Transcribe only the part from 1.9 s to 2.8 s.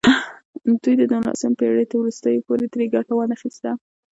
وروستیو پورې